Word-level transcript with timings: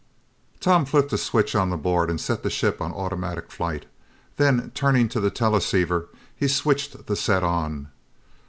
Tom 0.59 0.85
flipped 0.87 1.13
a 1.13 1.17
switch 1.19 1.53
on 1.55 1.69
the 1.69 1.77
board 1.77 2.09
and 2.09 2.19
set 2.19 2.41
the 2.41 2.49
ship 2.49 2.81
on 2.81 2.91
automatic 2.91 3.51
flight. 3.51 3.85
Then, 4.37 4.71
turning 4.73 5.07
to 5.09 5.19
the 5.19 5.29
teleceiver, 5.29 6.09
he 6.35 6.47
switched 6.47 7.05
the 7.05 7.15
set 7.15 7.43
on. 7.43 7.89